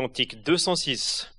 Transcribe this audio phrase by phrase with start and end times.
[0.00, 1.30] Cantique 206.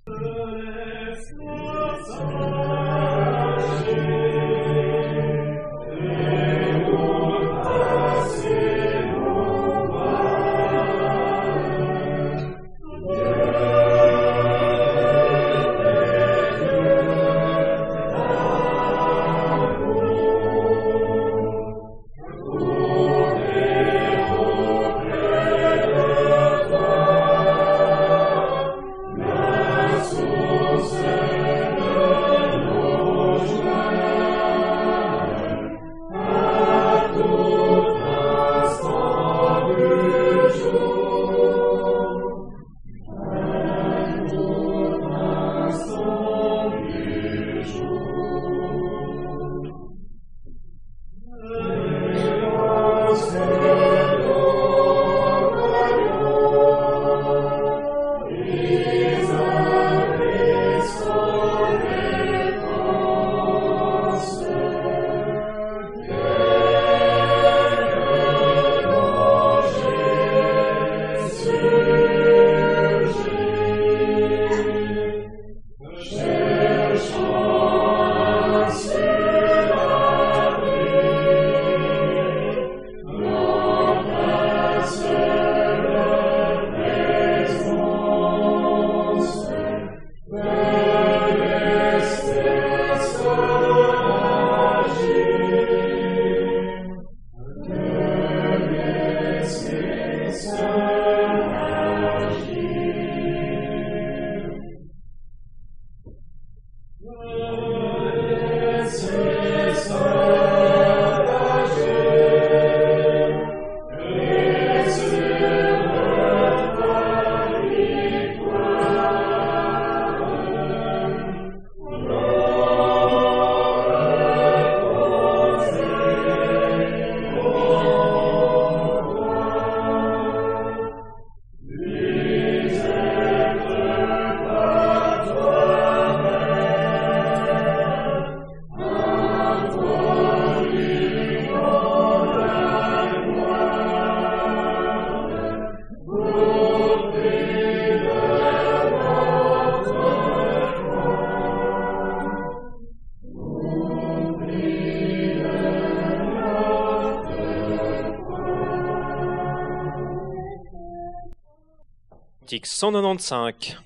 [162.52, 163.78] Cantique 195.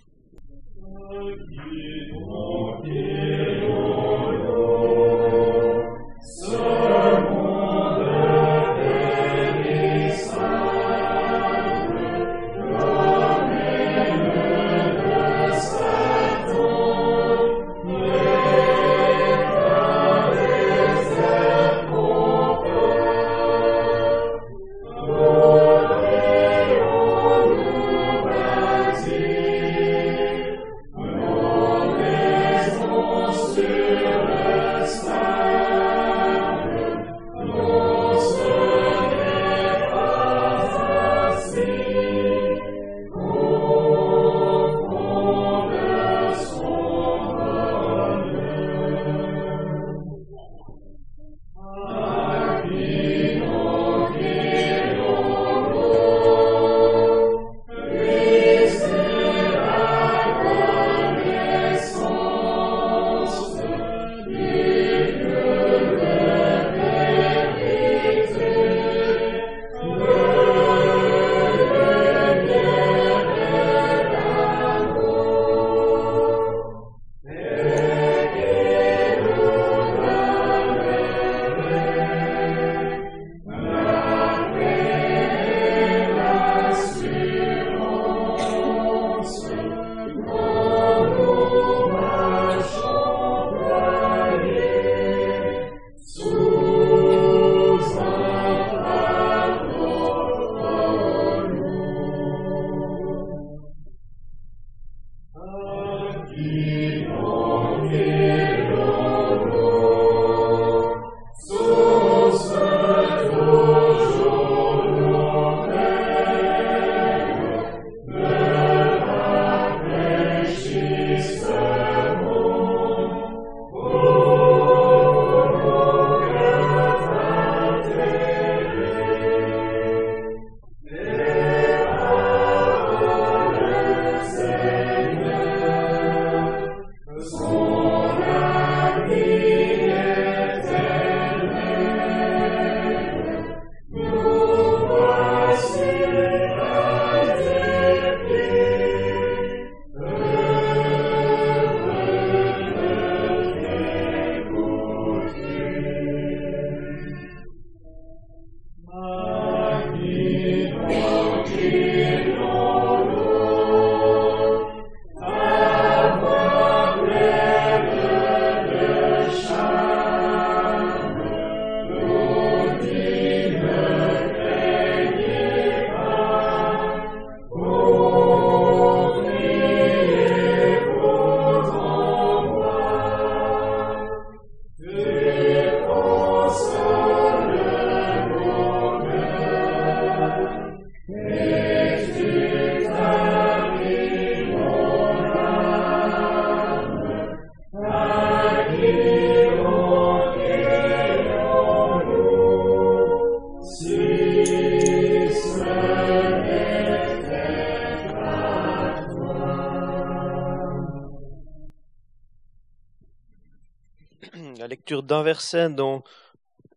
[214.93, 216.03] D'un verset dans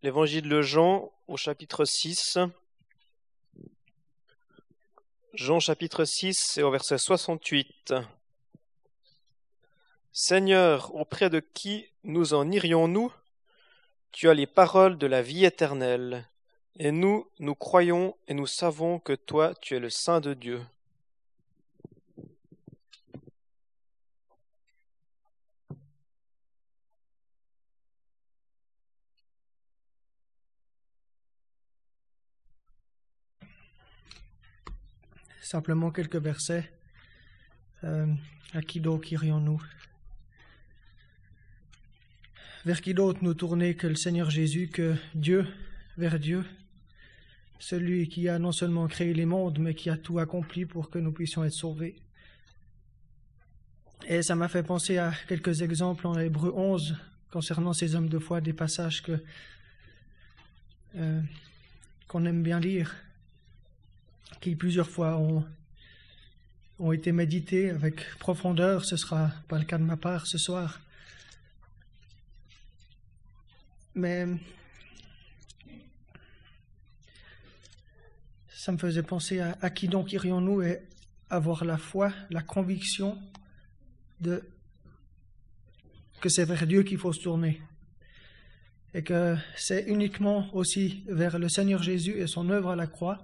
[0.01, 2.39] l'évangile de Jean au chapitre 6.
[5.33, 7.93] Jean chapitre 6 et au verset 68.
[10.11, 13.13] Seigneur, auprès de qui nous en irions-nous?
[14.11, 16.27] Tu as les paroles de la vie éternelle.
[16.77, 20.61] Et nous, nous croyons et nous savons que toi, tu es le Saint de Dieu.
[35.49, 36.71] Simplement quelques versets.
[37.83, 38.05] Euh,
[38.53, 39.59] à qui donc irions-nous?
[42.65, 45.47] Vers qui d'autre nous tourner que le Seigneur Jésus, que Dieu,
[45.97, 46.45] vers Dieu,
[47.57, 50.99] celui qui a non seulement créé les mondes, mais qui a tout accompli pour que
[50.99, 51.95] nous puissions être sauvés.
[54.07, 56.95] Et ça m'a fait penser à quelques exemples en Hébreu 11
[57.31, 59.19] concernant ces hommes de foi, des passages que
[60.95, 61.21] euh,
[62.07, 62.93] qu'on aime bien lire,
[64.41, 65.45] qui plusieurs fois ont,
[66.79, 68.85] ont été médités avec profondeur.
[68.85, 70.79] Ce sera pas le cas de ma part ce soir.
[73.95, 74.25] Mais
[78.49, 80.79] ça me faisait penser à, à qui donc irions-nous et
[81.29, 83.17] avoir la foi, la conviction
[84.19, 84.43] de
[86.19, 87.61] que c'est vers Dieu qu'il faut se tourner
[88.93, 93.23] et que c'est uniquement aussi vers le Seigneur Jésus et son œuvre à la croix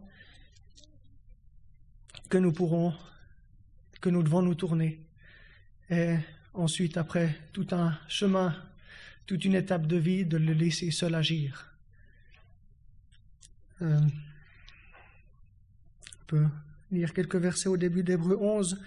[2.35, 2.93] que nous pourrons,
[4.01, 4.99] que nous devons nous tourner.
[5.89, 6.17] Et
[6.53, 8.53] ensuite, après tout un chemin,
[9.25, 11.73] toute une étape de vie, de le laisser seul agir.
[13.81, 14.01] Euh,
[16.19, 16.45] on peut
[16.91, 18.81] lire quelques versets au début d'Hébreu 11.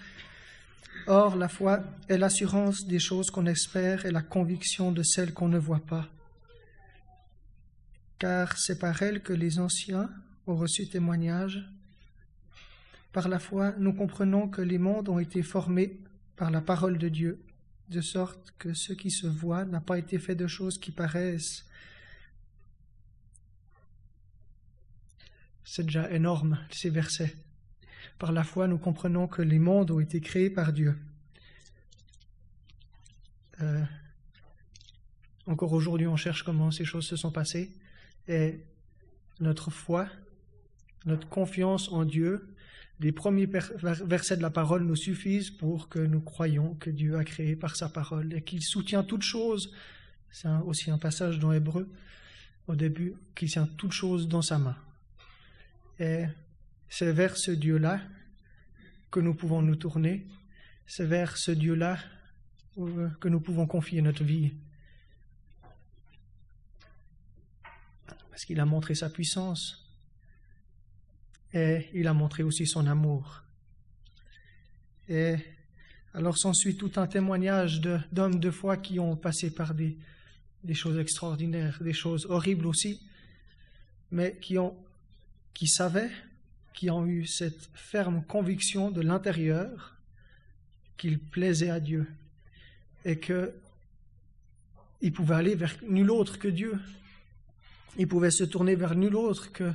[1.07, 5.49] Or, la foi est l'assurance des choses qu'on espère et la conviction de celles qu'on
[5.49, 6.07] ne voit pas.
[8.19, 10.07] Car c'est par elle que les anciens
[10.45, 11.67] ont reçu témoignage.
[13.11, 15.99] Par la foi, nous comprenons que les mondes ont été formés
[16.35, 17.43] par la parole de Dieu,
[17.89, 21.65] de sorte que ce qui se voit n'a pas été fait de choses qui paraissent.
[25.63, 27.35] C'est déjà énorme, ces versets.
[28.19, 30.95] Par la foi, nous comprenons que les mondes ont été créés par Dieu.
[33.61, 33.83] Euh,
[35.47, 37.71] encore aujourd'hui, on cherche comment ces choses se sont passées.
[38.27, 38.63] Et
[39.39, 40.07] notre foi,
[41.05, 42.55] notre confiance en Dieu,
[42.99, 47.23] les premiers versets de la parole nous suffisent pour que nous croyions que Dieu a
[47.23, 49.73] créé par sa parole et qu'il soutient toutes choses.
[50.31, 51.89] C'est aussi un passage dans Hébreu
[52.67, 54.77] au début, qu'il tient toutes choses dans sa main.
[55.97, 56.25] Et
[56.89, 58.01] c'est vers ce Dieu-là
[59.11, 60.27] que nous pouvons nous tourner,
[60.85, 61.97] c'est vers ce Dieu-là
[62.75, 64.51] que nous pouvons confier notre vie.
[68.29, 69.78] Parce qu'il a montré sa puissance
[71.53, 73.43] et il a montré aussi son amour.
[75.07, 75.35] Et
[76.13, 79.97] alors s'ensuit tout un témoignage d'hommes de, foi qui ont passé par des,
[80.63, 83.01] des choses extraordinaires, des choses horribles aussi,
[84.11, 84.75] mais qui ont
[85.53, 86.11] qui savaient,
[86.73, 89.97] qui ont eu cette ferme conviction de l'intérieur
[90.97, 92.07] qu'il plaisait à Dieu
[93.03, 93.53] et que
[95.01, 96.79] il pouvait aller vers nul autre que Dieu.
[97.97, 99.73] Il pouvait se tourner vers nul autre que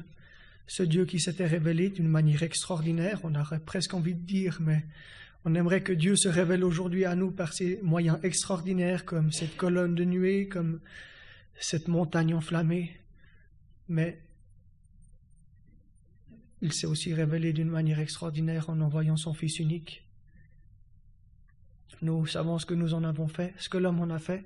[0.67, 3.21] ce Dieu qui s'était révélé d'une manière extraordinaire.
[3.25, 4.85] On aurait presque envie de dire, mais
[5.45, 9.57] on aimerait que Dieu se révèle aujourd'hui à nous par ces moyens extraordinaires comme cette
[9.57, 10.81] colonne de nuée, comme
[11.55, 12.99] cette montagne enflammée.
[13.89, 14.21] Mais
[16.63, 20.07] il s'est aussi révélé d'une manière extraordinaire en envoyant son Fils unique.
[22.01, 24.45] Nous savons ce que nous en avons fait, ce que l'homme en a fait,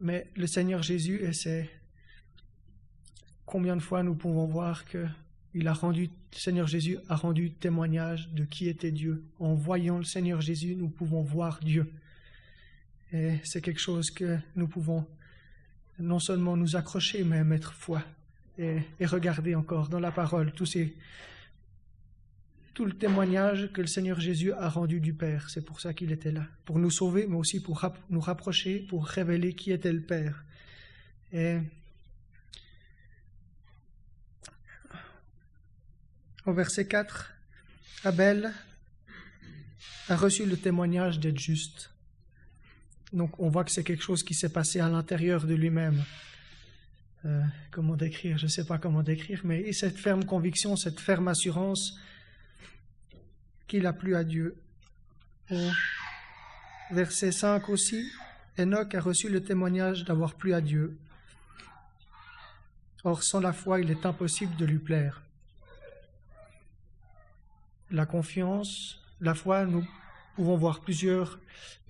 [0.00, 1.70] mais le Seigneur Jésus, c'est
[3.46, 5.06] combien de fois nous pouvons voir que
[5.54, 9.24] il a rendu, le Seigneur Jésus a rendu témoignage de qui était Dieu.
[9.38, 11.90] En voyant le Seigneur Jésus, nous pouvons voir Dieu.
[13.14, 15.06] Et c'est quelque chose que nous pouvons
[15.98, 18.02] non seulement nous accrocher, mais mettre foi
[18.58, 20.94] et, regarder encore dans la parole tous ces,
[22.74, 25.48] tout le témoignage que le Seigneur Jésus a rendu du Père.
[25.48, 29.06] C'est pour ça qu'il était là, pour nous sauver, mais aussi pour nous rapprocher, pour
[29.06, 30.44] révéler qui était le Père.
[31.32, 31.58] Et
[36.46, 37.32] au verset 4,
[38.04, 38.52] Abel
[40.08, 41.90] a reçu le témoignage d'être juste.
[43.12, 46.04] Donc on voit que c'est quelque chose qui s'est passé à l'intérieur de lui-même.
[47.24, 48.38] Euh, comment décrire?
[48.38, 51.98] Je ne sais pas comment décrire, mais cette ferme conviction, cette ferme assurance
[53.66, 54.56] qu'il a plu à Dieu.
[55.50, 55.56] Au
[56.92, 58.08] verset 5 aussi,
[58.58, 60.96] Enoch a reçu le témoignage d'avoir plu à Dieu.
[63.02, 65.25] Or, sans la foi, il est impossible de lui plaire.
[67.90, 69.86] La confiance, la foi, nous
[70.34, 71.38] pouvons voir plusieurs,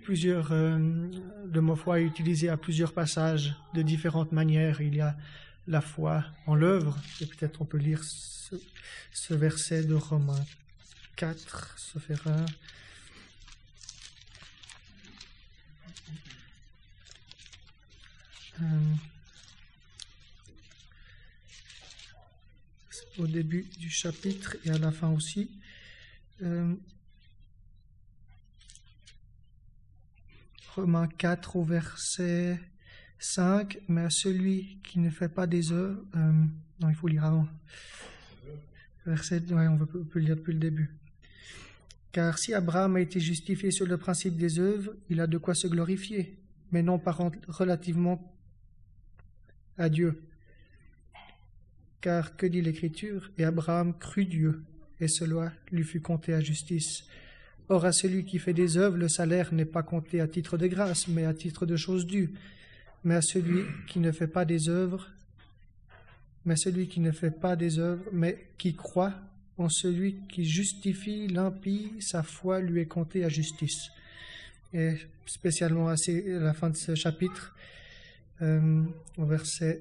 [0.03, 4.81] plusieurs euh, le mot foi est utilisé à plusieurs passages de différentes manières.
[4.81, 5.17] Il y a
[5.67, 8.57] la foi en l'œuvre, et peut-être on peut lire ce,
[9.13, 10.45] ce verset de Romains
[11.17, 12.47] 4, se faire un.
[18.63, 18.65] Euh,
[23.19, 25.51] au début du chapitre et à la fin aussi.
[26.43, 26.75] Euh,
[30.75, 32.61] Romains 4 au verset
[33.19, 36.33] 5, mais à celui qui ne fait pas des œuvres, euh,
[36.81, 37.49] non, il faut lire avant.
[39.07, 40.95] Verset, ouais, on peut, peut lire depuis le début.
[42.13, 45.55] Car si Abraham a été justifié sur le principe des œuvres, il a de quoi
[45.55, 46.39] se glorifier,
[46.73, 47.17] mais non pas
[47.49, 48.35] relativement
[49.79, 50.23] à Dieu.
[52.01, 53.31] Car que dit l'Écriture?
[53.39, 54.63] Et Abraham crut Dieu,
[55.01, 57.05] et cela lui fut compté à justice.
[57.69, 60.67] Or à celui qui fait des œuvres, le salaire n'est pas compté à titre de
[60.67, 62.33] grâce, mais à titre de chose due.
[63.05, 65.09] Mais à celui qui ne fait pas des œuvres,
[66.45, 69.15] mais celui qui ne fait pas des œuvres, mais qui croit
[69.59, 73.91] en celui qui justifie l'impie, sa foi lui est comptée à justice.
[74.73, 77.55] Et spécialement à la fin de ce chapitre,
[78.43, 78.85] euh,
[79.17, 79.81] au verset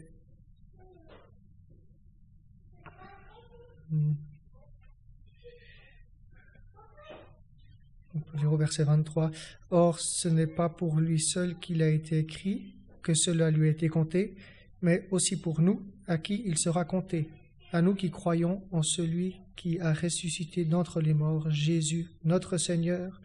[8.46, 9.32] au verset 23.
[9.72, 13.72] Or, ce n'est pas pour lui seul qu'il a été écrit que cela lui a
[13.72, 14.36] été compté,
[14.82, 17.30] mais aussi pour nous, à qui il sera compté,
[17.72, 23.22] à nous qui croyons en celui qui a ressuscité d'entre les morts, Jésus, notre Seigneur,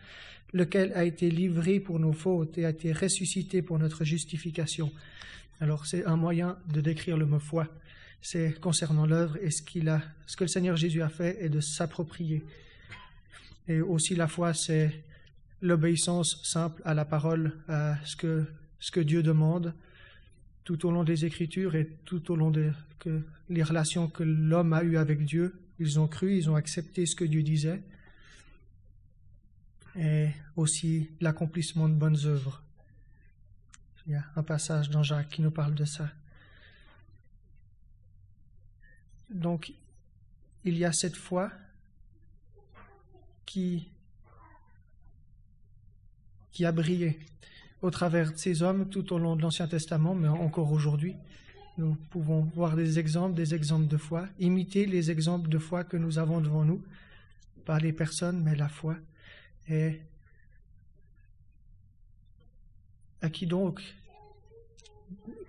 [0.52, 4.92] lequel a été livré pour nos fautes et a été ressuscité pour notre justification.
[5.60, 7.68] Alors c'est un moyen de décrire le mot foi.
[8.22, 11.48] C'est concernant l'œuvre et ce qu'il a, ce que le Seigneur Jésus a fait est
[11.48, 12.42] de s'approprier.
[13.68, 15.04] Et aussi la foi, c'est
[15.62, 18.44] l'obéissance simple à la parole, à ce que,
[18.78, 19.74] ce que Dieu demande
[20.64, 24.96] tout au long des Écritures et tout au long des relations que l'homme a eues
[24.96, 25.60] avec Dieu.
[25.78, 27.82] Ils ont cru, ils ont accepté ce que Dieu disait.
[29.96, 32.62] Et aussi l'accomplissement de bonnes œuvres.
[34.06, 36.08] Il y a un passage dans Jacques qui nous parle de ça.
[39.30, 39.72] Donc,
[40.64, 41.50] il y a cette foi
[43.50, 43.90] qui,
[46.64, 47.18] a brillé
[47.82, 51.16] au travers de ces hommes tout au long de l'Ancien Testament, mais encore aujourd'hui.
[51.78, 55.96] Nous pouvons voir des exemples, des exemples de foi, imiter les exemples de foi que
[55.96, 56.82] nous avons devant nous,
[57.64, 58.96] pas les personnes, mais la foi.
[59.68, 60.00] Et
[63.22, 63.80] à qui donc,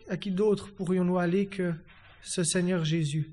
[0.10, 1.74] à qui d'autre pourrions-nous aller que
[2.24, 3.30] ce Seigneur Jésus,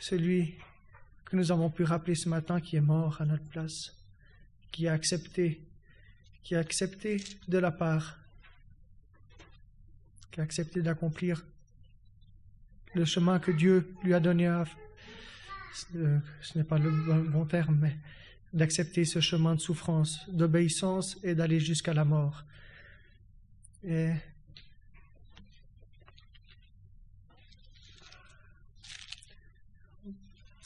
[0.00, 0.56] celui
[1.32, 3.96] que nous avons pu rappeler ce matin qui est mort à notre place,
[4.70, 5.66] qui a accepté
[6.42, 8.18] qui a accepté de la part,
[10.30, 11.42] qui a accepté d'accomplir
[12.94, 14.62] le chemin que Dieu lui a donné
[15.72, 17.96] ce n'est pas le bon terme, mais
[18.52, 22.44] d'accepter ce chemin de souffrance, d'obéissance et d'aller jusqu'à la mort.
[23.84, 24.12] Et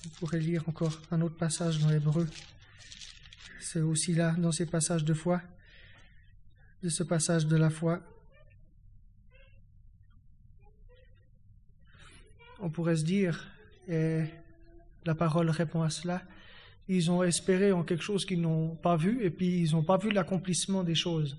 [0.06, 2.28] on pourrait lire encore un autre passage dans l'Hébreu.
[3.60, 5.42] C'est aussi là, dans ces passages de foi
[6.82, 8.00] de ce passage de la foi.
[12.60, 13.44] On pourrait se dire,
[13.88, 14.24] et
[15.04, 16.22] la parole répond à cela,
[16.88, 19.98] ils ont espéré en quelque chose qu'ils n'ont pas vu, et puis ils n'ont pas
[19.98, 21.36] vu l'accomplissement des choses.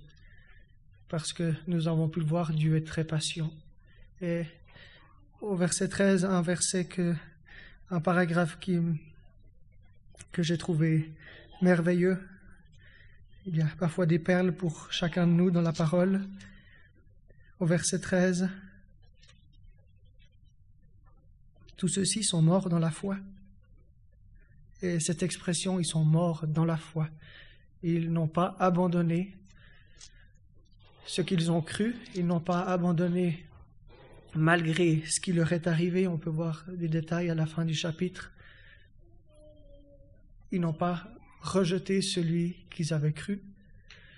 [1.08, 3.52] Parce que nous avons pu le voir, Dieu est très patient.
[4.22, 4.44] Et
[5.40, 7.16] au verset 13, un verset que,
[7.90, 8.80] un paragraphe qui,
[10.32, 11.14] que j'ai trouvé
[11.62, 12.20] merveilleux,
[13.46, 16.28] il y a parfois des perles pour chacun de nous dans la parole.
[17.60, 18.50] Au verset 13,
[21.78, 23.18] tous ceux-ci sont morts dans la foi.
[24.82, 27.10] Et cette expression, ils sont morts dans la foi.
[27.84, 29.34] Ils n'ont pas abandonné
[31.06, 33.47] ce qu'ils ont cru, ils n'ont pas abandonné
[34.38, 36.08] malgré ce qui leur est arrivé.
[36.08, 38.32] On peut voir des détails à la fin du chapitre.
[40.52, 41.08] Ils n'ont pas
[41.42, 43.42] rejeter celui qu'ils avaient cru,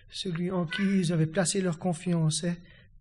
[0.09, 2.43] celui en qui ils avaient placé leur confiance.
[2.43, 2.55] Et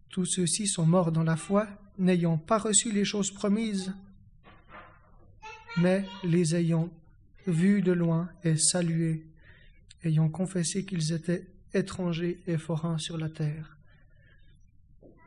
[0.08, 3.92] tous ceux-ci sont morts dans la foi, n'ayant pas reçu les choses promises,
[5.76, 6.88] mais les ayant
[7.46, 9.26] vus de loin et salués,
[10.04, 13.76] ayant confessé qu'ils étaient étrangers et forains sur la terre.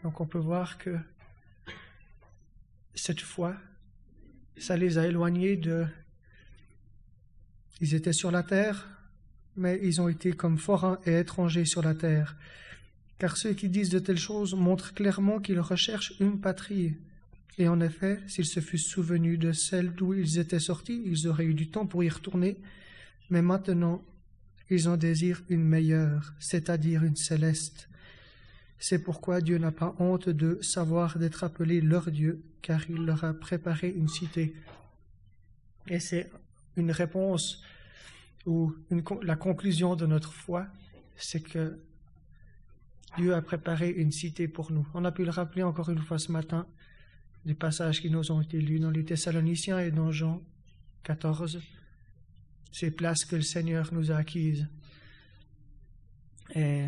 [0.03, 0.97] Donc on peut voir que
[2.95, 3.55] cette foi,
[4.57, 5.85] ça les a éloignés de...
[7.79, 8.87] Ils étaient sur la terre,
[9.55, 12.37] mais ils ont été comme forains et étrangers sur la terre.
[13.17, 16.95] Car ceux qui disent de telles choses montrent clairement qu'ils recherchent une patrie.
[17.57, 21.45] Et en effet, s'ils se fussent souvenus de celle d'où ils étaient sortis, ils auraient
[21.45, 22.57] eu du temps pour y retourner.
[23.29, 24.03] Mais maintenant,
[24.69, 27.89] ils en désirent une meilleure, c'est-à-dire une céleste.
[28.83, 33.23] C'est pourquoi Dieu n'a pas honte de savoir d'être appelé leur Dieu, car il leur
[33.23, 34.55] a préparé une cité.
[35.87, 36.31] Et c'est
[36.75, 37.61] une réponse
[38.47, 38.73] ou
[39.21, 40.65] la conclusion de notre foi,
[41.15, 41.79] c'est que
[43.17, 44.87] Dieu a préparé une cité pour nous.
[44.95, 46.65] On a pu le rappeler encore une fois ce matin,
[47.45, 50.41] les passages qui nous ont été lus dans les Thessaloniciens et dans Jean
[51.03, 51.61] 14,
[52.71, 54.67] ces places que le Seigneur nous a acquises.
[56.55, 56.87] Et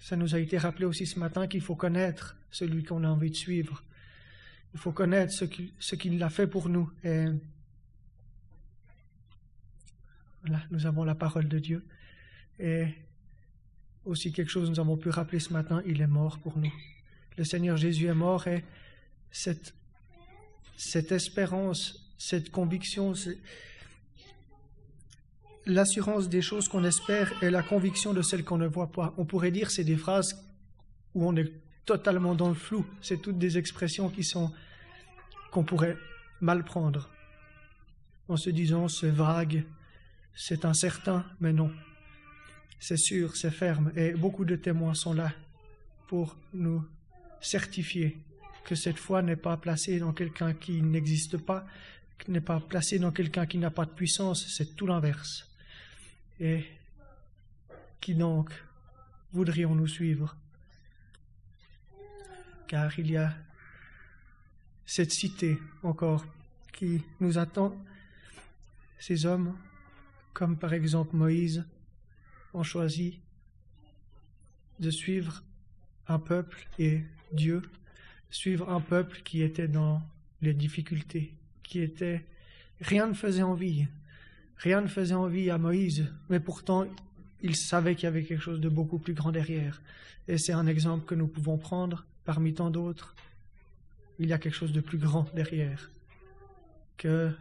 [0.00, 3.30] ça nous a été rappelé aussi ce matin qu'il faut connaître celui qu'on a envie
[3.30, 3.82] de suivre.
[4.74, 6.90] Il faut connaître ce qu'il a fait pour nous.
[10.42, 11.84] Voilà, nous avons la parole de Dieu.
[12.58, 12.86] Et
[14.04, 16.72] aussi quelque chose nous avons pu rappeler ce matin, il est mort pour nous.
[17.36, 18.64] Le Seigneur Jésus est mort et
[19.30, 19.74] cette,
[20.76, 23.12] cette espérance, cette conviction,
[25.68, 29.14] l'assurance des choses qu'on espère et la conviction de celles qu'on ne voit pas.
[29.18, 30.42] On pourrait dire c'est des phrases
[31.14, 31.52] où on est
[31.84, 32.84] totalement dans le flou.
[33.00, 34.50] C'est toutes des expressions qui sont
[35.52, 35.96] qu'on pourrait
[36.40, 37.10] mal prendre
[38.28, 39.64] en se disant c'est vague,
[40.34, 41.70] c'est incertain, mais non.
[42.80, 45.32] C'est sûr, c'est ferme, et beaucoup de témoins sont là
[46.06, 46.84] pour nous
[47.40, 48.18] certifier
[48.64, 51.66] que cette foi n'est pas placée dans quelqu'un qui n'existe pas,
[52.28, 55.47] n'est pas placée dans quelqu'un qui n'a pas de puissance, c'est tout l'inverse.
[56.40, 56.64] Et
[58.00, 58.50] qui donc
[59.32, 60.36] voudrions nous suivre?
[62.66, 63.34] Car il y a
[64.86, 66.24] cette cité encore
[66.72, 67.76] qui nous attend.
[68.98, 69.56] Ces hommes,
[70.32, 71.64] comme par exemple Moïse,
[72.54, 73.20] ont choisi
[74.80, 75.42] de suivre
[76.06, 77.62] un peuple et Dieu,
[78.30, 80.02] suivre un peuple qui était dans
[80.40, 82.24] les difficultés, qui était
[82.80, 83.86] rien ne faisait envie,
[84.58, 86.84] Rien ne faisait envie à Moïse, mais pourtant
[87.42, 89.80] il savait qu'il y avait quelque chose de beaucoup plus grand derrière.
[90.26, 93.14] Et c'est un exemple que nous pouvons prendre parmi tant d'autres.
[94.18, 95.90] Il y a quelque chose de plus grand derrière
[96.96, 97.36] qu'une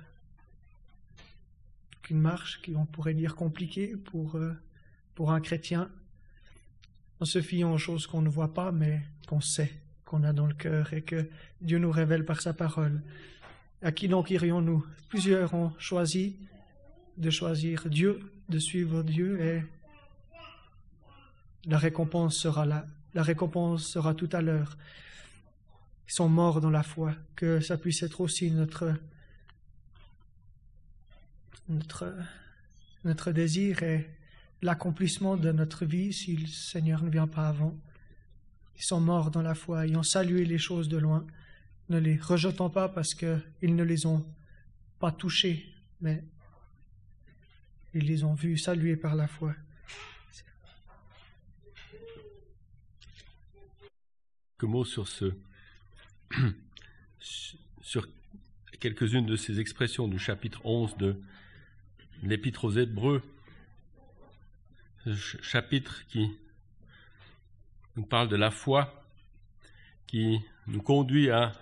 [2.12, 4.54] marche qui on pourrait dire compliquée pour, euh,
[5.16, 5.90] pour un chrétien
[7.20, 9.74] en se fiant aux choses qu'on ne voit pas mais qu'on sait,
[10.06, 11.28] qu'on a dans le cœur et que
[11.62, 13.02] Dieu nous révèle par sa parole.
[13.82, 14.86] À qui donc irions-nous?
[15.10, 16.36] Plusieurs ont choisi
[17.18, 19.64] de choisir Dieu, de suivre Dieu et
[21.66, 22.86] la récompense sera là.
[23.14, 24.78] La récompense sera tout à l'heure.
[26.08, 27.14] Ils sont morts dans la foi.
[27.36, 28.94] Que ça puisse être aussi notre,
[31.68, 32.14] notre,
[33.04, 34.10] notre désir et
[34.62, 37.76] l'accomplissement de notre vie si le Seigneur ne vient pas avant.
[38.78, 41.26] Ils sont morts dans la foi, ont salué les choses de loin.
[41.90, 44.26] Ne les rejetons pas parce qu'ils ne les ont
[45.00, 45.66] pas touchés,
[46.00, 46.24] mais
[47.98, 49.56] ils les ont vus salués par la foi.
[54.60, 55.34] Quelques mots sur ce,
[57.82, 58.08] sur
[58.80, 61.20] quelques-unes de ces expressions du chapitre 11 de
[62.24, 63.24] l'Épître aux Hébreux,
[65.16, 66.30] chapitre qui
[67.96, 69.04] nous parle de la foi,
[70.06, 71.54] qui nous conduit à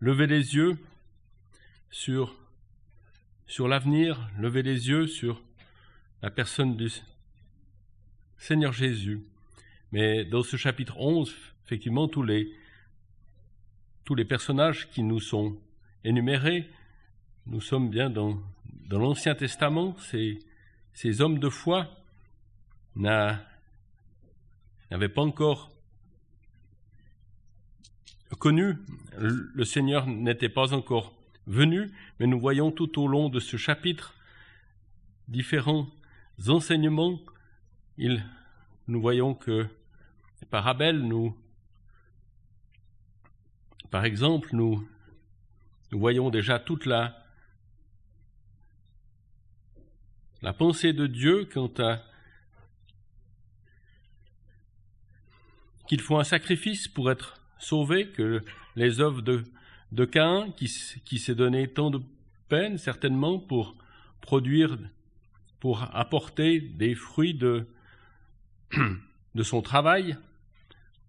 [0.00, 0.78] lever les yeux
[1.90, 2.36] sur,
[3.46, 5.42] sur l'avenir, lever les yeux sur
[6.22, 6.90] la personne du
[8.36, 9.22] Seigneur Jésus.
[9.92, 12.54] Mais dans ce chapitre 11, effectivement, tous les,
[14.28, 15.56] personnages qui nous sont
[16.04, 16.68] énumérés,
[17.46, 18.38] nous sommes bien dans,
[18.88, 20.38] dans l'Ancien Testament, ces,
[20.92, 21.88] ces hommes de foi
[22.96, 23.38] n'avaient
[25.08, 25.70] pas encore
[28.38, 28.76] connu,
[29.16, 31.14] le Seigneur n'était pas encore
[31.46, 34.14] venu, mais nous voyons tout au long de ce chapitre
[35.28, 35.88] différents
[36.46, 37.18] enseignements,
[37.98, 39.66] nous voyons que
[40.50, 41.36] par Abel, nous,
[43.90, 44.86] par exemple, nous,
[45.90, 47.24] voyons déjà toute la,
[50.58, 52.02] pensée de Dieu quant à
[55.88, 58.44] qu'il faut un sacrifice pour être sauvé, que
[58.76, 59.42] les œuvres de,
[59.92, 60.70] de Cain, qui,
[61.04, 62.00] qui s'est donné tant de
[62.48, 63.74] peine certainement pour
[64.20, 64.78] produire
[65.60, 67.66] pour apporter des fruits de,
[69.42, 70.16] son travail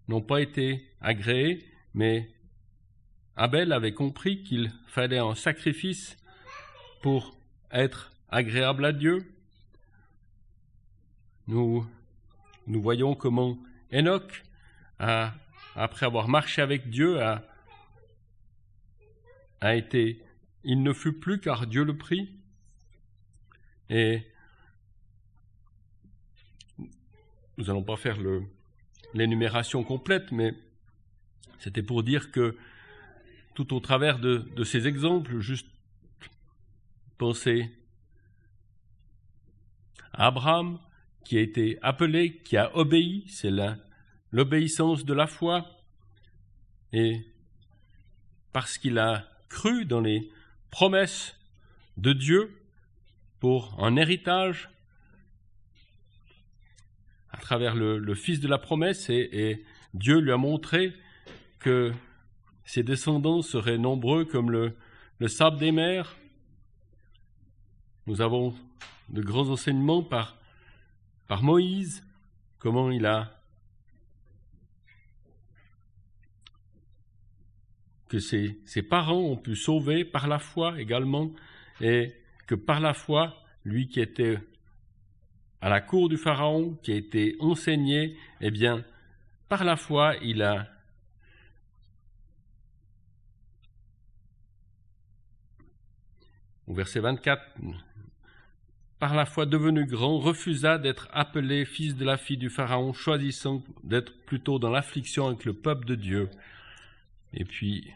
[0.08, 2.28] n'ont pas été agréés, mais
[3.36, 6.16] Abel avait compris qu'il fallait un sacrifice
[7.02, 7.36] pour
[7.70, 9.32] être agréable à Dieu.
[11.46, 11.86] Nous,
[12.66, 13.58] voyons comment
[13.92, 14.44] Enoch,
[14.98, 17.42] après avoir marché avec Dieu, a,
[19.60, 20.22] a été,
[20.64, 22.36] il ne fut plus car Dieu le prit.
[23.88, 24.22] Et
[27.60, 28.16] nous n'allons pas faire
[29.12, 30.54] l'énumération complète, mais
[31.58, 32.56] c'était pour dire que
[33.54, 35.68] tout au travers de, ces exemples, juste
[37.18, 37.70] penser
[40.12, 40.78] à Abraham,
[41.26, 43.52] qui a été appelé, qui a obéi, c'est
[44.32, 45.66] l'obéissance de la foi,
[46.94, 47.20] et
[48.52, 50.30] parce qu'il a cru dans les
[50.70, 51.36] promesses
[51.98, 52.58] de Dieu
[53.38, 54.70] pour un héritage
[57.40, 60.92] travers le, Fils de la promesse, et Dieu lui a montré
[61.58, 61.92] que
[62.64, 64.76] ses descendants seraient nombreux comme le,
[65.28, 66.16] sable des mers.
[68.06, 68.54] Nous avons
[69.08, 70.36] de grands enseignements par,
[71.26, 72.06] par Moïse,
[72.58, 73.36] comment il a
[78.08, 81.30] que ses, ses, parents ont pu sauver par la foi également,
[81.80, 82.12] et
[82.46, 84.38] que par la foi, lui qui était
[85.60, 88.84] à la cour du Pharaon, qui a été enseigné, eh bien,
[89.48, 90.68] par la foi, il a
[96.66, 97.42] au verset 24,
[99.00, 103.64] par la foi devenu grand, refusa d'être appelé fils de la fille du Pharaon, choisissant
[103.82, 106.30] d'être plutôt dans l'affliction avec le peuple de Dieu.
[107.32, 107.92] Et puis,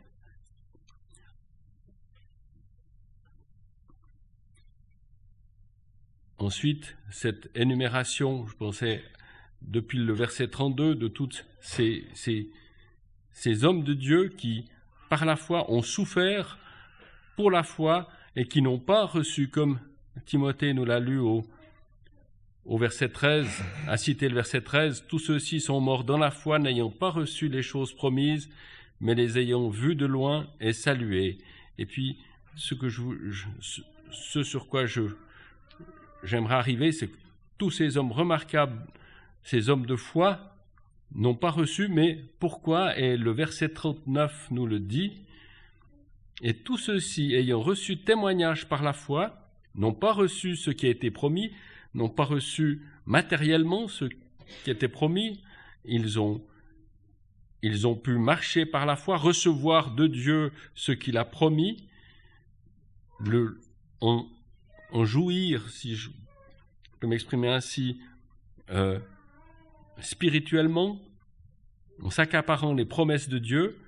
[6.39, 9.03] ensuite, cette énumération, je pensais,
[9.63, 14.67] depuis le verset 32, de tous ces, ces, hommes de Dieu qui,
[15.09, 16.59] par la foi, ont souffert
[17.37, 19.79] pour la foi et qui n'ont pas reçu, comme
[20.27, 21.45] Timothée nous l'a lu au,
[22.67, 23.47] verset 13,
[23.89, 27.49] a cité le verset 13, tous ceux-ci sont morts dans la foi, n'ayant pas reçu
[27.49, 28.49] les choses promises,
[29.01, 31.39] mais les ayant vues de loin et saluées.
[31.79, 32.19] Et puis,
[32.57, 32.75] ce
[34.43, 35.03] sur quoi je,
[36.25, 37.17] j'aimerais arriver, c'est que
[37.59, 38.87] tous ces hommes remarquables,
[39.43, 40.57] ces hommes de foi,
[41.15, 42.99] n'ont pas reçu, mais pourquoi?
[42.99, 45.13] Et le verset 39 nous le dit,
[46.43, 50.91] et tous ceux-ci, ayant reçu témoignage par la foi, n'ont pas reçu ce qui a
[50.91, 51.53] été promis,
[51.95, 54.07] n'ont pas reçu matériellement ce
[54.65, 55.43] qui était promis,
[55.85, 56.45] ils ont,
[57.63, 61.89] ils ont pu marcher par la foi, recevoir de Dieu ce qu'il a promis,
[63.21, 63.61] le,
[64.95, 66.11] en, jouir, si je
[67.01, 68.01] peux m'exprimer ainsi,
[68.71, 68.99] euh,
[70.01, 71.01] spirituellement,
[72.03, 73.79] en s'accaparant les promesses de Dieu,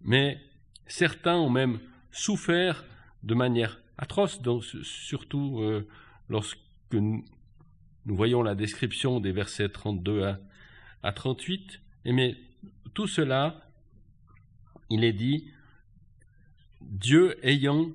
[0.00, 0.40] mais
[0.88, 1.78] Certains ont même
[2.10, 2.84] souffert
[3.22, 4.40] de manière atroce,
[4.82, 5.86] surtout euh,
[6.30, 6.58] lorsque
[6.92, 7.24] nous,
[8.06, 10.40] voyons la description des versets 32 à,
[11.02, 11.80] à 38.
[12.06, 12.36] Et mais
[12.94, 13.70] tout cela,
[14.88, 15.52] il est dit,
[16.80, 17.90] Dieu ayant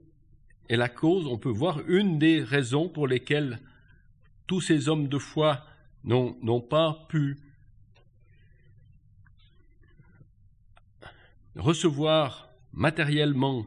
[0.69, 3.59] est la cause, on peut voir une des raisons pour lesquelles
[4.47, 5.65] tous ces hommes de foi
[6.03, 7.37] n'ont pas pu
[11.55, 13.65] recevoir matériellement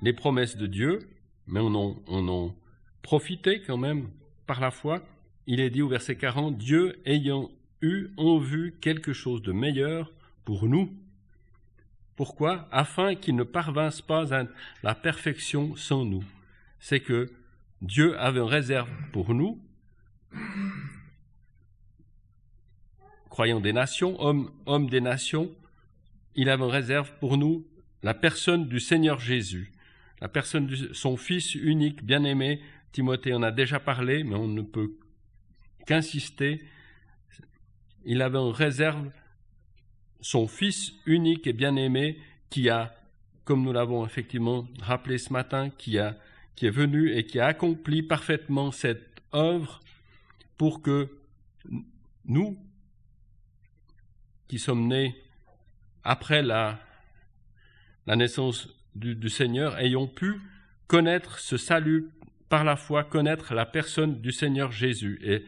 [0.00, 1.10] les promesses de Dieu,
[1.46, 2.54] mais on en, on
[3.02, 4.08] profité quand même
[4.46, 5.02] par la foi.
[5.46, 10.12] Il est dit au verset 40, Dieu ayant eu en vue quelque chose de meilleur
[10.44, 10.92] pour nous.
[12.22, 14.44] Pourquoi Afin qu'ils ne parvinssent pas à
[14.84, 16.22] la perfection sans nous.
[16.78, 17.32] C'est que
[17.80, 19.60] Dieu avait une réserve pour nous,
[23.28, 25.50] croyants des nations, hommes, des nations,
[26.36, 27.66] il avait une réserve pour nous
[28.04, 29.72] la personne du Seigneur Jésus,
[30.20, 32.62] la personne de son Fils unique, bien-aimé.
[32.92, 34.92] Timothée en a déjà parlé, mais on ne peut
[35.86, 36.62] qu'insister.
[38.04, 39.10] Il avait en réserve
[40.22, 42.94] son Fils unique et bien-aimé qui a,
[43.44, 46.16] comme nous l'avons effectivement rappelé ce matin, qui, a,
[46.56, 49.80] qui est venu et qui a accompli parfaitement cette œuvre
[50.56, 51.10] pour que
[52.24, 52.56] nous,
[54.48, 55.14] qui sommes nés
[56.04, 56.78] après la
[58.06, 60.40] naissance du, Seigneur, ayons pu
[60.86, 62.10] connaître ce salut
[62.48, 65.18] par la foi, connaître la personne du Seigneur Jésus.
[65.24, 65.44] Et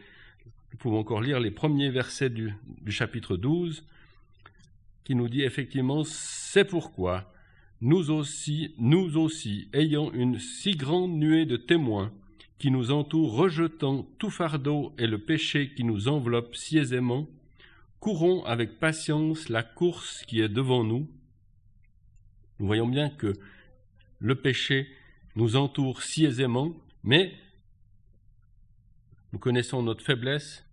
[0.71, 3.85] nous pouvons encore lire les premiers versets du, du chapitre 12
[5.05, 7.31] qui nous dit effectivement, c'est pourquoi
[7.79, 12.11] nous aussi, nous aussi, ayant une si grande nuée de témoins
[12.57, 17.27] qui nous entoure, rejetant tout fardeau et le péché qui nous enveloppe si aisément,
[17.99, 21.07] courons avec patience la course qui est devant nous.
[22.59, 23.33] Nous voyons bien que
[24.19, 24.87] le péché
[25.35, 27.33] nous entoure si aisément, mais
[29.33, 30.65] nous connaissons notre faiblesse,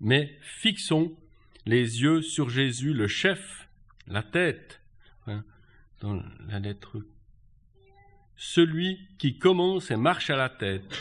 [0.00, 1.16] mais fixons
[1.64, 3.59] les yeux sur Jésus, le chef,
[4.10, 4.80] la tête,
[5.26, 5.44] hein,
[6.00, 6.98] dans la lettre.
[8.36, 10.98] Celui qui commence et marche à la tête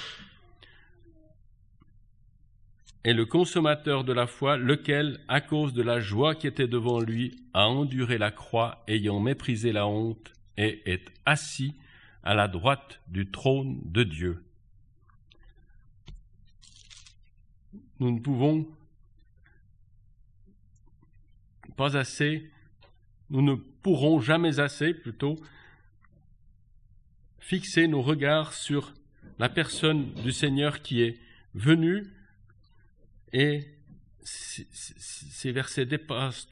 [3.04, 7.00] est le consommateur de la foi, lequel, à cause de la joie qui était devant
[7.00, 11.76] lui, a enduré la croix, ayant méprisé la honte, et est assis
[12.24, 14.43] à la droite du trône de Dieu.
[18.00, 18.67] Nous ne pouvons
[21.78, 22.52] pas assez,
[23.30, 25.36] nous ne pourrons jamais assez plutôt
[27.39, 28.94] fixer nos regards sur
[29.39, 31.18] la personne du Seigneur qui est
[31.54, 32.08] venu
[33.34, 33.63] et
[34.24, 36.50] ces versets dépassent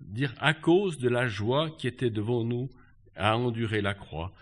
[0.00, 2.70] dire à cause de la joie qui était devant nous
[3.16, 4.32] à endurer la croix.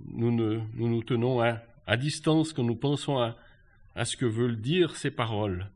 [0.00, 3.36] Nous, nous tenons à, à, distance quand nous pensons à,
[3.94, 5.68] à ce que veulent dire ces paroles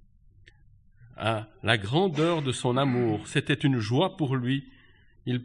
[1.17, 3.27] à la grandeur de son amour.
[3.29, 4.72] C'était une joie pour lui.
[5.27, 5.43] Il,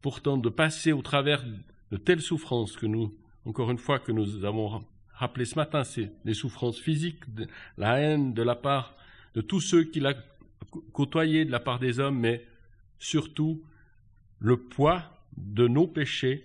[0.00, 1.44] pourtant, de passer au travers
[1.90, 6.12] de telles souffrances que nous, encore une fois, que nous avons rappelé ce matin, c'est
[6.24, 7.24] les souffrances physiques,
[7.76, 8.96] la haine de la part
[9.34, 10.14] de tous ceux qu'il a
[10.92, 12.46] côtoyés de la part des hommes, mais
[12.98, 13.62] surtout
[14.38, 15.02] le poids
[15.36, 16.44] de nos péchés,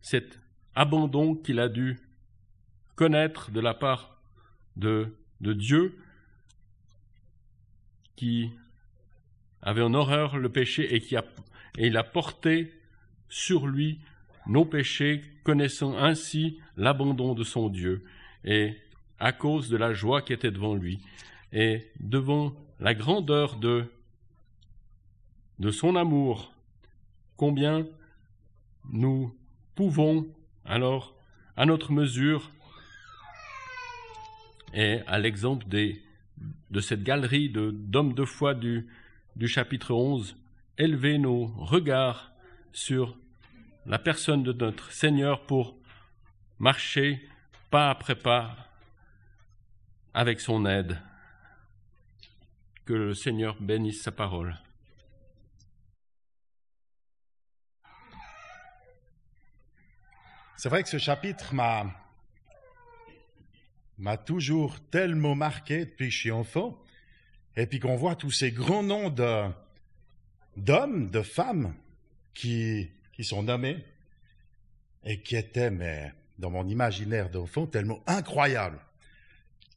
[0.00, 0.40] cet
[0.74, 1.98] abandon qu'il a dû
[2.96, 4.20] connaître de la part
[4.76, 5.98] de, de Dieu,
[8.16, 8.52] qui
[9.64, 11.02] avait en horreur le péché et
[11.78, 12.72] il a porté
[13.28, 13.98] sur lui
[14.46, 18.04] nos péchés, connaissant ainsi l'abandon de son Dieu,
[18.44, 18.76] et
[19.18, 21.00] à cause de la joie qui était devant lui,
[21.52, 23.86] et devant la grandeur de,
[25.58, 26.52] de son amour,
[27.36, 27.86] combien
[28.92, 29.34] nous
[29.74, 30.26] pouvons
[30.66, 31.14] alors,
[31.56, 32.50] à notre mesure,
[34.74, 38.86] et à l'exemple de cette galerie d'hommes de, foi du,
[39.36, 40.36] du chapitre 11,
[40.78, 42.32] élever nos regards
[42.72, 43.16] sur
[43.86, 45.76] la personne de notre Seigneur pour
[46.58, 47.28] marcher
[47.70, 48.56] pas après pas
[50.12, 51.00] avec son aide.
[52.84, 54.58] Que le Seigneur bénisse sa parole.
[60.56, 61.54] C'est vrai que ce chapitre
[63.98, 66.83] m'a toujours tellement marqué depuis que je suis enfant.
[67.56, 69.10] Et puis qu'on voit tous ces grands noms
[70.56, 71.74] d'hommes, de femmes
[72.34, 73.84] qui, qui sont nommés
[75.04, 78.80] et qui étaient, mais dans mon imaginaire d'enfant, tellement incroyables,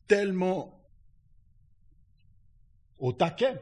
[0.08, 0.74] tellement
[2.98, 3.56] au taquet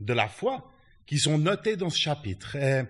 [0.00, 0.72] de la foi,
[1.06, 2.56] qui sont notés dans ce chapitre.
[2.56, 2.82] Et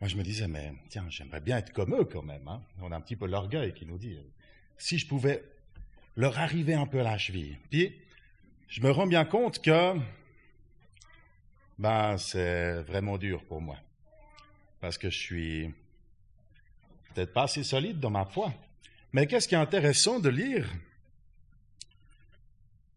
[0.00, 2.46] moi, je me disais, mais tiens, j'aimerais bien être comme eux quand même.
[2.48, 2.62] Hein.
[2.80, 4.18] On a un petit peu l'orgueil qui nous dit,
[4.76, 5.42] si je pouvais
[6.16, 7.58] leur arriver un peu à la cheville.
[8.68, 9.94] Je me rends bien compte que
[11.78, 13.76] ben, c'est vraiment dur pour moi.
[14.80, 15.74] Parce que je suis
[17.14, 18.52] peut-être pas assez solide dans ma foi.
[19.12, 20.68] Mais qu'est-ce qui est intéressant de lire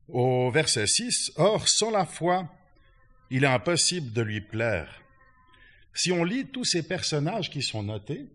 [0.08, 2.50] au verset 6 Or, sans la foi,
[3.30, 5.02] il est impossible de lui plaire.
[5.94, 8.28] Si on lit tous ces personnages qui sont notés,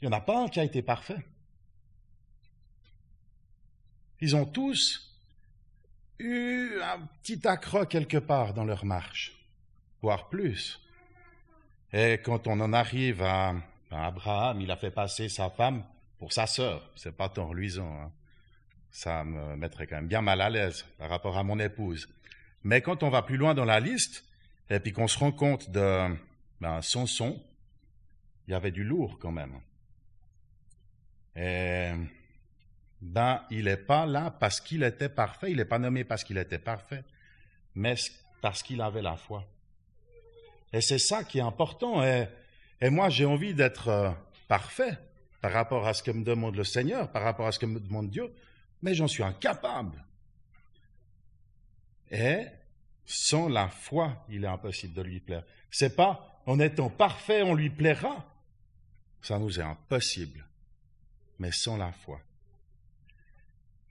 [0.00, 1.24] il n'y en a pas un qui a été parfait.
[4.20, 5.07] Ils ont tous
[6.18, 9.36] eu un petit accroc quelque part dans leur marche,
[10.02, 10.80] voire plus.
[11.92, 13.54] Et quand on en arrive à,
[13.90, 15.84] Abraham, il a fait passer sa femme
[16.18, 16.90] pour sa sœur.
[16.96, 17.90] C'est pas tant reluisant.
[17.90, 18.12] Hein.
[18.90, 22.08] Ça me mettrait quand même bien mal à l'aise par rapport à mon épouse.
[22.64, 24.24] Mais quand on va plus loin dans la liste,
[24.70, 26.14] et puis qu'on se rend compte de
[26.60, 27.42] ben, Samson,
[28.46, 29.60] il y avait du lourd quand même.
[31.36, 31.92] Et
[33.00, 36.38] ben, il n'est pas là parce qu'il était parfait, il n'est pas nommé parce qu'il
[36.38, 37.04] était parfait,
[37.74, 37.94] mais
[38.40, 39.44] parce qu'il avait la foi.
[40.72, 42.02] Et c'est ça qui est important.
[42.02, 42.28] Et,
[42.90, 44.10] moi, j'ai envie d'être euh,
[44.48, 44.98] parfait
[45.40, 47.80] par rapport à ce que me demande le Seigneur, par rapport à ce que me
[47.80, 48.34] demande Dieu,
[48.82, 50.04] mais j'en suis incapable.
[52.10, 52.46] Et
[53.06, 55.44] sans la foi, il est impossible de lui plaire.
[55.70, 58.24] C'est pas en étant parfait, on lui plaira.
[59.22, 60.46] Ça nous est impossible.
[61.38, 62.20] Mais sans la foi.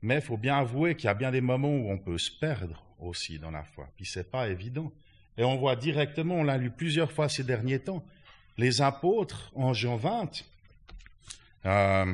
[0.01, 2.31] Mais il faut bien avouer qu'il y a bien des moments où on peut se
[2.31, 3.89] perdre aussi dans la foi.
[3.95, 4.91] Puis c'est pas évident.
[5.38, 8.03] Et on voit directement, on l'a lu plusieurs fois ces derniers temps,
[8.57, 10.43] les apôtres en Jean 20,
[11.65, 12.13] euh,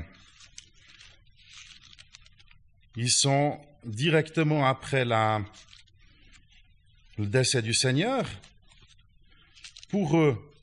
[2.96, 5.42] ils sont directement après la,
[7.18, 8.26] le décès du Seigneur.
[9.90, 10.54] Pour eux,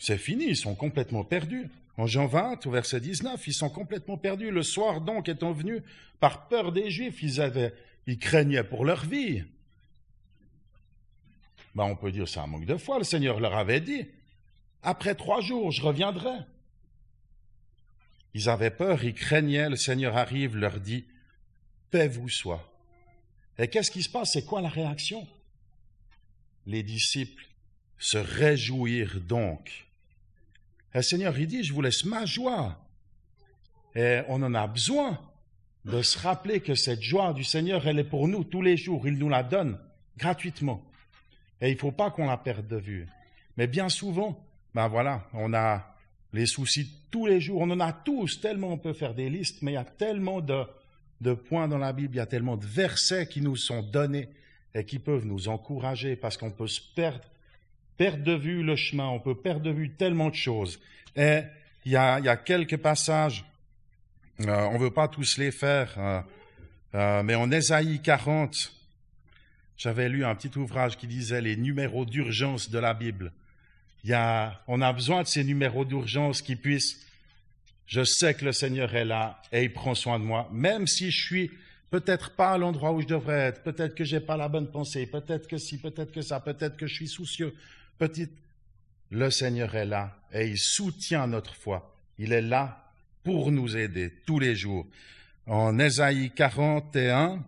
[0.00, 1.70] c'est fini, ils sont complètement perdus.
[1.98, 4.50] En Jean 20, au verset 19, ils sont complètement perdus.
[4.50, 5.82] Le soir donc étant venu,
[6.20, 7.74] par peur des Juifs, ils, avaient,
[8.06, 9.44] ils craignaient pour leur vie.
[11.74, 12.98] Ben, on peut dire c'est un manque de foi.
[12.98, 14.06] Le Seigneur leur avait dit,
[14.82, 16.38] après trois jours, je reviendrai.
[18.34, 21.04] Ils avaient peur, ils craignaient, le Seigneur arrive, leur dit,
[21.90, 22.72] paix vous soit.
[23.58, 24.32] Et qu'est-ce qui se passe?
[24.32, 25.26] C'est quoi la réaction?
[26.66, 27.46] Les disciples
[27.98, 29.86] se réjouirent donc.
[30.94, 32.78] Le Seigneur, il dit, je vous laisse ma joie.
[33.94, 35.18] Et on en a besoin
[35.84, 39.06] de se rappeler que cette joie du Seigneur, elle est pour nous tous les jours.
[39.06, 39.78] Il nous la donne
[40.16, 40.82] gratuitement.
[41.60, 43.06] Et il ne faut pas qu'on la perde de vue.
[43.56, 45.96] Mais bien souvent, ben voilà, on a
[46.32, 47.60] les soucis tous les jours.
[47.60, 50.40] On en a tous, tellement on peut faire des listes, mais il y a tellement
[50.40, 50.64] de,
[51.20, 54.28] de points dans la Bible, il y a tellement de versets qui nous sont donnés
[54.74, 57.24] et qui peuvent nous encourager parce qu'on peut se perdre,
[57.96, 60.80] perdre de vue le chemin, on peut perdre de vue tellement de choses.
[61.16, 61.40] Et
[61.84, 63.44] il y a, quelques passages,
[64.40, 66.20] euh, on ne veut pas tous les faire, euh,
[66.94, 68.72] euh, mais en Ésaïe 40,
[69.76, 73.32] j'avais lu un petit ouvrage qui disait les numéros d'urgence de la Bible.
[74.04, 77.06] Y a, on a besoin de ces numéros d'urgence qui puissent
[77.86, 81.10] je sais que le Seigneur est là et il prend soin de moi, même si
[81.10, 81.50] je suis
[81.90, 85.04] peut-être pas à l'endroit où je devrais être, peut-être que j'ai pas la bonne pensée,
[85.04, 87.54] peut-être que si, peut-être que ça, peut-être que je suis soucieux.
[88.02, 88.28] Petit,
[89.10, 91.96] le Seigneur est là et il soutient notre foi.
[92.18, 94.88] Il est là pour nous aider tous les jours.
[95.46, 97.44] En Ésaïe 41,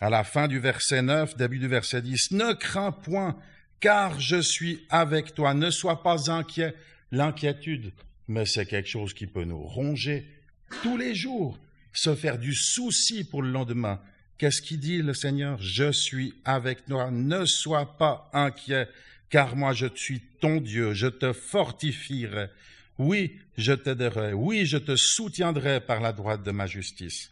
[0.00, 3.38] à la fin du verset 9, début du verset 10, ne crains point,
[3.78, 6.74] car je suis avec toi, ne sois pas inquiet,
[7.12, 7.92] L'inquiétude,
[8.26, 10.26] mais c'est quelque chose qui peut nous ronger
[10.82, 11.56] tous les jours,
[11.92, 14.02] se faire du souci pour le lendemain.
[14.38, 15.60] Qu'est-ce qu'il dit le Seigneur?
[15.60, 18.88] Je suis avec toi, ne sois pas inquiet,
[19.30, 22.46] car moi je suis ton Dieu, je te fortifierai.
[22.98, 27.30] Oui, je t'aiderai, oui, je te soutiendrai par la droite de ma justice.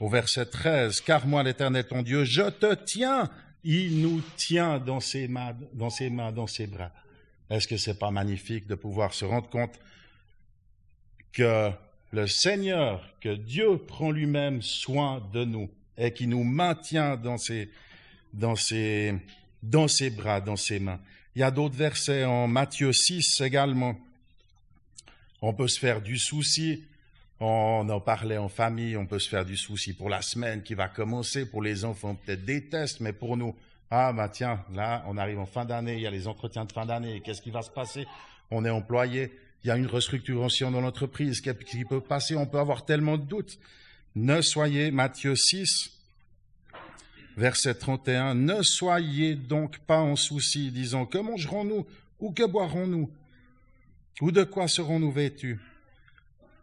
[0.00, 3.30] Au verset 13, car moi l'Éternel ton Dieu, je te tiens,
[3.64, 6.90] il nous tient dans ses mains, dans ses mains, dans ses bras.
[7.50, 9.78] Est-ce que c'est pas magnifique de pouvoir se rendre compte
[11.32, 11.70] que
[12.14, 17.68] le Seigneur, que Dieu prend lui-même soin de nous et qui nous maintient dans ses,
[20.10, 21.00] bras, dans ses mains.
[21.34, 23.96] Il y a d'autres versets en Matthieu 6 également.
[25.42, 26.84] On peut se faire du souci.
[27.40, 30.74] On en parlait en famille, on peut se faire du souci pour la semaine qui
[30.74, 33.56] va commencer, pour les enfants peut-être des tests, mais pour nous,
[33.90, 36.70] ah, bah tiens, là, on arrive en fin d'année, il y a les entretiens de
[36.70, 38.06] fin d'année, qu'est-ce qui va se passer?
[38.52, 39.32] On est employé,
[39.64, 43.24] il y a une restructuration dans l'entreprise, qui peut passer On peut avoir tellement de
[43.24, 43.58] doutes.
[44.14, 45.90] Ne soyez, Matthieu 6,
[47.36, 51.86] verset 31, ne soyez donc pas en souci, disant, que mangerons-nous
[52.20, 53.10] ou que boirons-nous?
[54.20, 55.58] Ou de quoi serons-nous vêtus?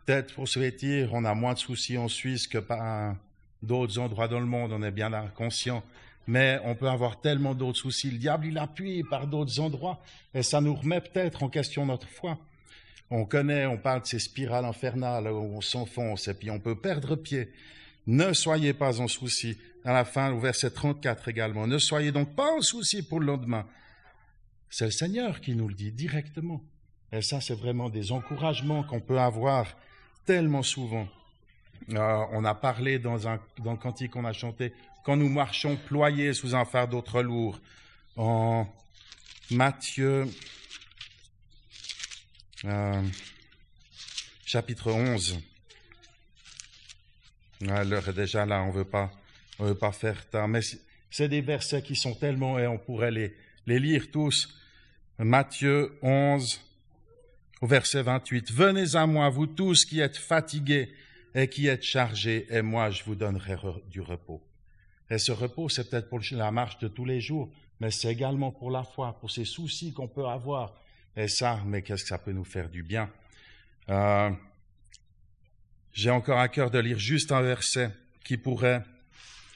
[0.05, 3.15] Peut-être pour se vêtir, on a moins de soucis en Suisse que par
[3.61, 5.83] d'autres endroits dans le monde, on est bien conscient
[6.27, 8.11] mais on peut avoir tellement d'autres soucis.
[8.11, 9.99] Le diable, il appuie par d'autres endroits,
[10.33, 12.37] et ça nous remet peut-être en question notre foi.
[13.11, 16.75] On connaît, on parle de ces spirales infernales où on s'enfonce, et puis on peut
[16.75, 17.51] perdre pied.
[18.07, 19.57] Ne soyez pas en souci.
[19.83, 23.25] À la fin, au verset 34 également, ne soyez donc pas en souci pour le
[23.25, 23.65] lendemain.
[24.69, 26.61] C'est le Seigneur qui nous le dit directement.
[27.11, 29.75] Et ça, c'est vraiment des encouragements qu'on peut avoir
[30.25, 31.07] tellement souvent.
[31.89, 34.71] Euh, on a parlé dans, un, dans le cantique qu'on a chanté,
[35.03, 37.59] quand nous marchons ployés sous un fardeau trop lourd.
[38.15, 38.67] En
[39.49, 40.27] Matthieu,
[42.65, 43.01] euh,
[44.45, 45.39] chapitre 11.
[47.61, 49.11] L'heure est déjà là, on veut pas,
[49.59, 50.47] on veut pas faire tard.
[50.47, 50.61] Mais
[51.09, 53.35] c'est des versets qui sont tellement, et on pourrait les,
[53.67, 54.57] les lire tous.
[55.19, 56.59] Matthieu 11,
[57.61, 58.51] au verset 28.
[58.51, 60.93] Venez à moi, vous tous qui êtes fatigués
[61.35, 63.55] et qui êtes chargés, et moi je vous donnerai
[63.89, 64.41] du repos.
[65.09, 68.51] Et ce repos, c'est peut-être pour la marche de tous les jours, mais c'est également
[68.51, 70.80] pour la foi, pour ces soucis qu'on peut avoir.
[71.15, 73.09] Et ça, mais qu'est-ce que ça peut nous faire du bien?
[73.89, 74.31] Euh,
[75.93, 77.91] J'ai encore à cœur de lire juste un verset
[78.23, 78.81] qui pourrait,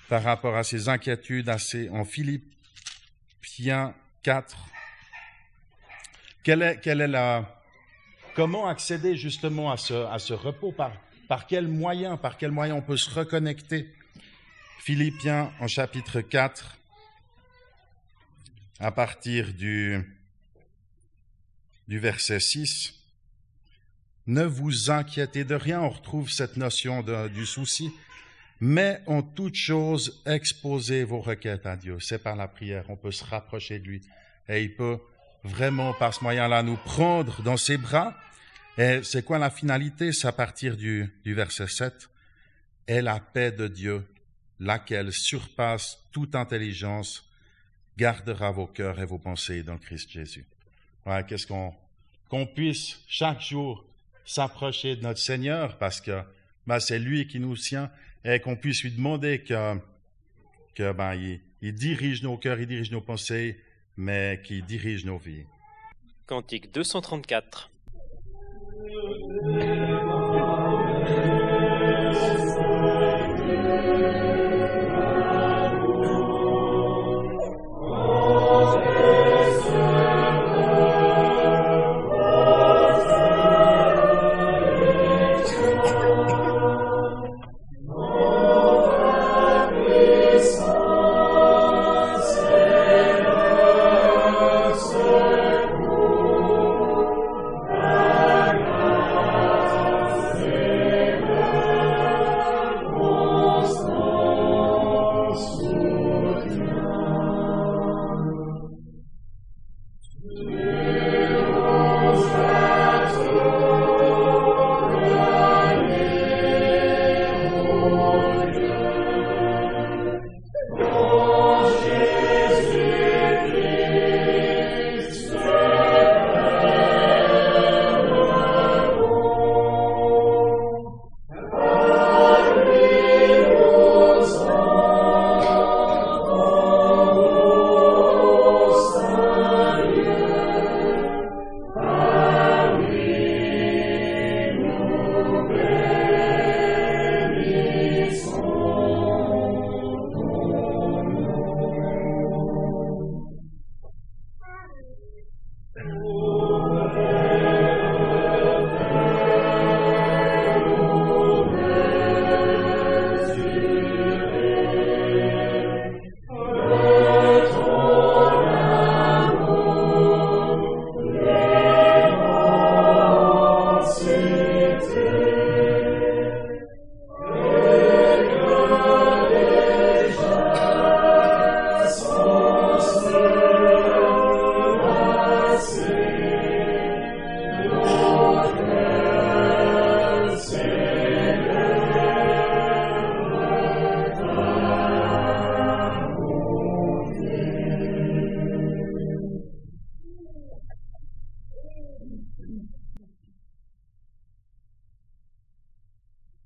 [0.09, 1.49] par rapport à ces inquiétudes,
[1.91, 4.57] en Philippiens 4.
[6.43, 7.63] Quelle est, la,
[8.35, 10.73] comment accéder justement à ce, à ce repos?
[10.73, 10.91] Par,
[11.27, 13.93] par quel moyen, par quel moyen on peut se reconnecter?
[14.79, 16.77] Philippiens en chapitre 4,
[18.79, 20.14] à partir du,
[21.87, 22.93] du verset 6.
[24.27, 25.81] ne vous inquiétez de rien.
[25.81, 27.91] On retrouve cette notion du souci.
[28.59, 31.97] Mais en toute chose, exposez vos requêtes à Dieu.
[31.99, 32.85] C'est par la prière.
[32.89, 34.01] On peut se rapprocher de lui.
[34.47, 34.97] Et il peut
[35.43, 38.17] vraiment, par ce moyen-là, nous prendre dans ses bras.
[38.77, 40.11] Et c'est quoi la finalité?
[40.11, 42.09] C'est à partir du, du verset 7.
[42.87, 44.05] Et la paix de Dieu,
[44.59, 47.29] laquelle surpasse toute intelligence,
[47.97, 50.45] gardera vos cœurs et vos pensées dans Christ Jésus.
[51.27, 53.85] Qu'est-ce qu'on, puisse chaque jour
[54.25, 56.21] s'approcher de notre Seigneur parce que
[56.67, 57.91] ben, c'est lui qui nous tient
[58.23, 59.75] et qu'on puisse lui demander que,
[60.73, 61.13] que ben,
[61.61, 63.61] il, dirige nos cœurs, il dirige nos pensées,
[63.97, 65.45] mais qu'il dirige nos vies.
[66.25, 67.69] Cantique 234.
[69.45, 69.94] Thank